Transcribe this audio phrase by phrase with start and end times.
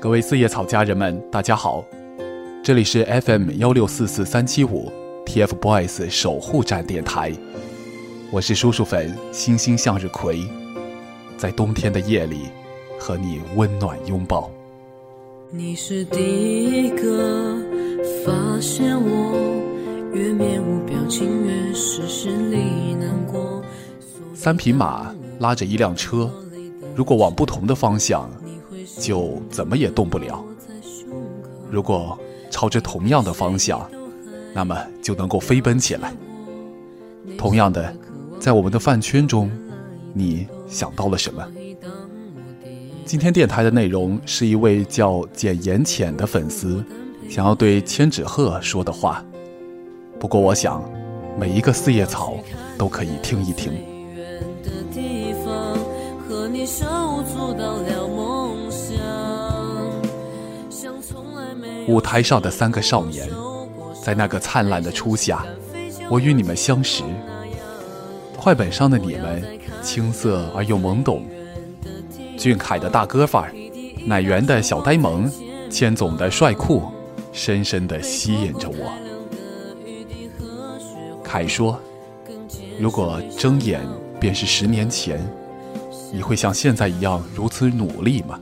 [0.00, 1.84] 各位四叶草家人们，大家好，
[2.62, 4.90] 这里是 FM 幺六四四三七五
[5.26, 7.30] TFBOYS 守护站电台，
[8.30, 10.48] 我是叔叔粉星星向日葵，
[11.36, 12.48] 在冬天的夜里
[12.98, 14.50] 和你温暖拥抱。
[15.50, 17.58] 你是第一个
[18.24, 19.60] 发现我，
[20.14, 23.62] 越面无表情越是心里难过。
[24.32, 26.30] 三匹马拉着一辆车，
[26.94, 28.30] 如果往不同的方向。
[28.98, 30.44] 就怎么也动不了。
[31.70, 32.18] 如果
[32.50, 33.88] 朝着同样的方向，
[34.54, 36.12] 那么就能够飞奔起来。
[37.36, 37.94] 同样的，
[38.38, 39.50] 在我们的饭圈中，
[40.14, 41.46] 你想到了什么？
[43.04, 46.84] 今天电台的内容是一位叫简言浅的粉丝
[47.28, 49.24] 想要对千纸鹤说的话。
[50.18, 50.82] 不过，我想
[51.38, 52.36] 每一个四叶草
[52.78, 53.72] 都可以听一听。
[54.16, 55.76] 远的地方
[56.26, 56.84] 和你手
[57.32, 58.35] 足到了梦
[61.88, 63.28] 舞台上的三个少年，
[64.02, 65.46] 在那个灿烂的初夏，
[66.10, 67.04] 我与你们相识。
[68.36, 69.44] 快本上的你们，
[69.82, 71.24] 青涩而又懵懂。
[72.36, 73.54] 俊凯的大哥范儿，
[74.04, 75.30] 乃元的小呆萌，
[75.70, 76.82] 千总的帅酷，
[77.32, 78.92] 深深地吸引着我。
[81.22, 81.80] 凯说
[82.80, 83.80] ：“如果睁眼
[84.18, 85.24] 便是十年前，
[86.12, 88.40] 你会像现在一样如此努力吗？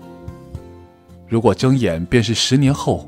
[1.28, 3.06] 如果睁眼便是十年后？”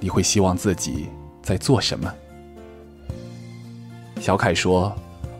[0.00, 1.06] 你会希望自己
[1.42, 2.12] 在做什么？
[4.20, 4.94] 小凯说：“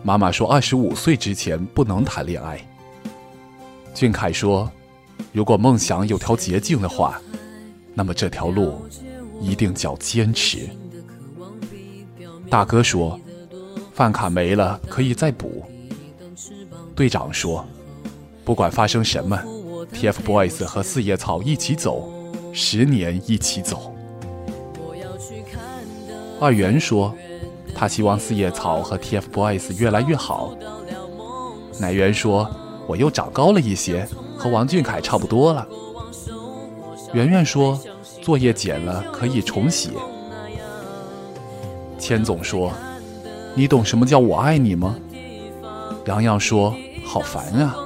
[0.04, 2.60] 妈妈说，二十五岁之前不能谈恋爱。”
[3.94, 4.70] 俊凯说
[5.32, 7.20] ：“如果梦想有条捷径的话，
[7.94, 8.86] 那么这条路
[9.40, 10.68] 一定叫坚持。”
[12.48, 13.18] 大哥说
[13.92, 15.64] ：“饭卡没了可以再补。”
[16.94, 17.66] 队长说
[18.44, 19.36] ：“不管发生什么
[19.92, 22.12] ，TFBOYS 和四叶草一起走，
[22.52, 23.92] 十年一起走。”
[26.38, 27.14] 二元说
[27.74, 30.54] ：“他希望四叶草和 TFBOYS 越来越好。”
[31.80, 32.50] 乃元说
[32.86, 34.06] ：“我又长高了一些，
[34.36, 35.66] 和王俊凯差不多了。”
[37.14, 37.80] 圆圆说
[38.20, 39.90] ：“作业减了可以重写。”
[41.98, 42.70] 千总说
[43.56, 44.96] ：“你懂什么叫我爱你吗？”
[46.04, 47.76] 洋洋说：“好烦啊。”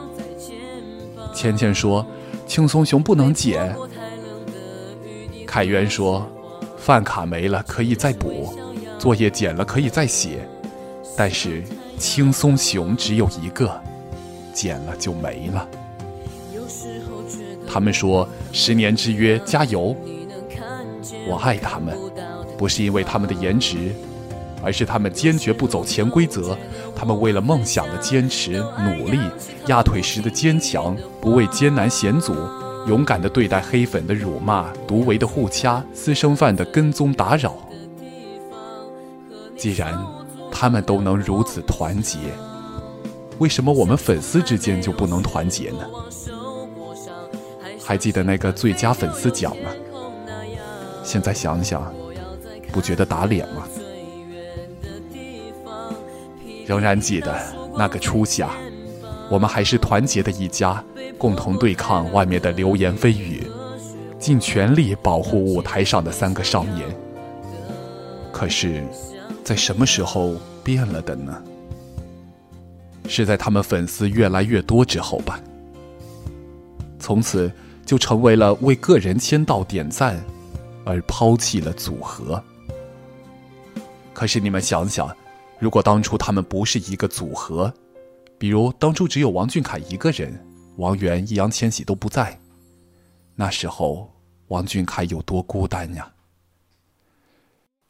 [1.32, 2.04] 芊芊说
[2.46, 3.76] ：“轻松熊不能减。”
[5.46, 6.28] 凯源说。
[6.80, 8.54] 饭卡没了可以再补，
[8.98, 10.48] 作业减了可以再写，
[11.14, 11.62] 但是
[11.98, 13.70] 轻松熊只有一个，
[14.54, 15.69] 减了就没了。
[17.69, 19.94] 他们说十年之约，加油！
[21.28, 21.94] 我爱他们，
[22.56, 23.94] 不是因为他们的颜值，
[24.62, 26.56] 而是他们坚决不走潜规则，
[26.96, 29.20] 他们为了梦想的坚持努力，
[29.66, 32.34] 压腿时的坚强，不畏艰难险阻。
[32.86, 37.56] 勇敢地对待黑粉的辱骂、独唯的互掐、私生饭的跟踪打扰。
[39.56, 39.94] 既然
[40.50, 42.19] 他们都能如此团结，
[43.38, 45.86] 为什么我们粉丝之间就不能团结呢？
[47.84, 49.70] 还记得那个最佳粉丝奖吗？
[51.02, 51.92] 现在想想，
[52.72, 53.69] 不觉得打脸吗？
[56.66, 57.36] 仍然记得
[57.76, 58.50] 那个初夏，
[59.28, 60.82] 我们还是团结的一家。
[61.19, 63.47] 共同对抗外面的流言蜚语，
[64.19, 66.88] 尽全力保护舞台上的三个少年。
[68.32, 68.82] 可是，
[69.44, 70.34] 在什么时候
[70.65, 71.43] 变了的呢？
[73.06, 75.41] 是在他们粉丝越来越多之后吧。
[76.99, 77.50] 从此
[77.84, 80.22] 就成为了为个人签到点赞，
[80.84, 82.43] 而抛弃了组合。
[84.15, 85.15] 可是你们想想，
[85.59, 87.72] 如果当初他们不是一个组合，
[88.38, 90.38] 比如当初只有王俊凯一个人。
[90.80, 92.38] 王源、易烊千玺都不在，
[93.34, 94.10] 那时候
[94.48, 96.10] 王俊凯有多孤单呀？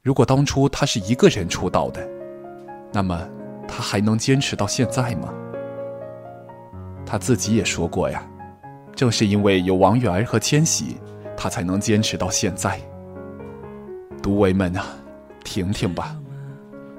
[0.03, 2.05] 如果当初他是一个人出道的，
[2.93, 3.29] 那么
[3.69, 5.33] 他还能坚持到现在吗？
[7.07, 8.29] 他自己也说过呀，
[8.97, 10.97] 正是因为有王源和千玺，
[11.37, 12.81] 他才能坚持到现在。
[14.21, 14.85] 独唯们啊，
[15.45, 16.21] 听听吧，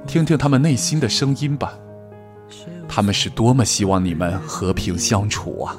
[0.08, 1.78] 听听他们内心的声音吧。
[2.88, 5.78] 他们是多么希望你们和平相处啊！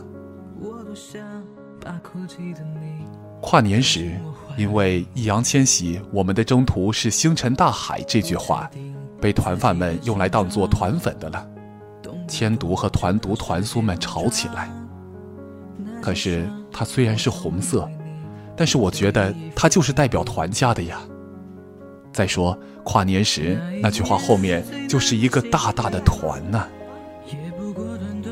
[3.41, 4.13] 跨年时，
[4.57, 8.71] 因为易烊千玺“我们的征途是星辰大海”这句话，
[9.21, 11.49] 被团饭们用来当做团粉的了。
[12.29, 14.71] 千独和团毒团苏们吵起来。
[16.01, 17.89] 可是它虽然是红色，
[18.57, 21.01] 但是我觉得它就是代表团家的呀。
[22.13, 26.69] 再说跨年时那句话后面就是一个大大的团呐。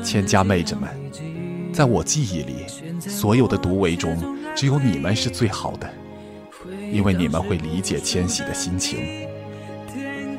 [0.03, 0.89] 千家妹子们，
[1.73, 2.65] 在我记忆里，
[2.99, 4.17] 所有的独唯中，
[4.55, 5.89] 只有你们是最好的，
[6.91, 9.27] 因为你们会理解千玺的心情。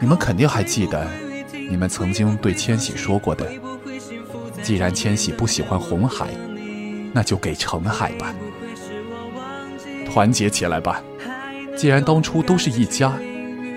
[0.01, 1.09] 你们肯定还记得，
[1.71, 3.47] 你们曾经对千玺说过的：
[4.63, 6.29] 既然千玺不喜欢红海，
[7.13, 8.35] 那就给澄海吧。
[10.07, 11.03] 团结起来吧！
[11.77, 13.15] 既然当初都是一家，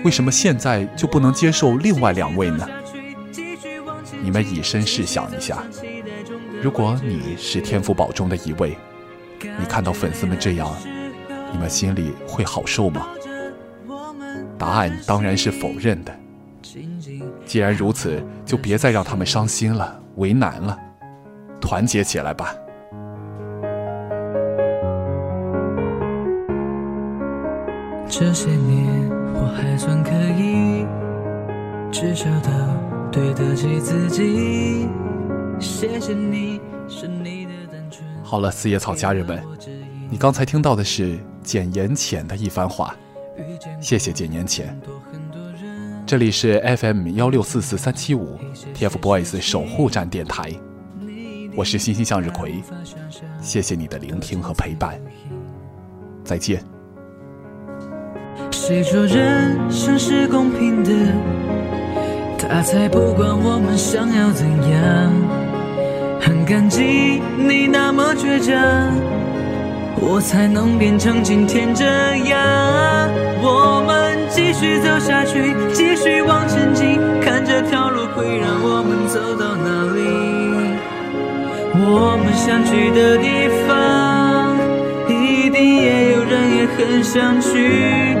[0.04, 2.68] 为什么现在就不能接受另外两位呢？
[4.22, 5.62] 你们以身试想一下，
[6.62, 8.76] 如果你是天赋宝中的一位，
[9.40, 10.72] 你看到粉丝们这样，
[11.52, 13.08] 你们心里会好受吗？
[14.58, 16.14] 答案当然是否认的。
[17.44, 20.78] 既然如此，就别再让他们伤心了、为难了，
[21.60, 22.54] 团结起来吧。
[28.08, 30.86] 这些年我还算可以，
[31.92, 32.50] 至少都
[33.12, 34.88] 对得起自己。
[35.58, 38.04] 谢谢你，是你的单纯。
[38.22, 39.42] 好了，四叶草家人们，
[40.10, 42.94] 你刚才听到的是简言浅的一番话，
[43.80, 44.78] 谢谢简言浅。
[46.06, 48.38] 这里是 FM 幺六四四三七五
[48.74, 50.52] TFBOYS 守护站电台，
[51.56, 52.62] 我是欣欣向日葵，
[53.40, 55.00] 谢谢你的聆听和陪伴，
[56.22, 56.62] 再见。
[58.58, 60.90] 谁说人生是公平的？
[62.38, 65.12] 他才不管我们想要怎样。
[66.18, 68.56] 很感激你那么倔强，
[70.00, 73.10] 我才能变成今天这样。
[73.42, 80.00] 我们继续走下去，继续往前进，看这条路会让我们走到哪里。
[81.78, 84.56] 我们想去的地方，
[85.08, 88.16] 一定也有人也很想去。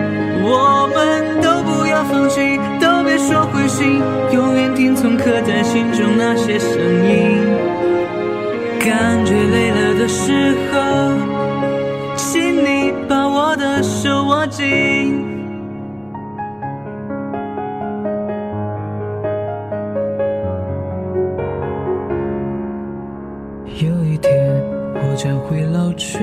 [0.48, 4.00] 我们都不要放弃，都别说灰心，
[4.32, 7.36] 永远听从刻在心中那些声音。
[8.78, 10.76] 感觉累了的时候，
[12.14, 14.64] 请你把我的手握紧。
[23.80, 24.32] 有一天
[24.94, 26.20] 我将会老去，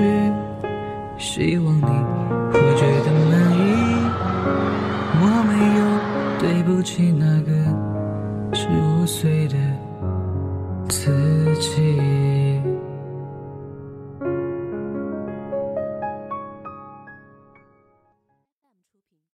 [1.18, 1.82] 希望你
[6.44, 7.52] 对不起那个
[8.54, 9.56] 十五岁的
[10.90, 11.10] 自
[11.58, 12.43] 己。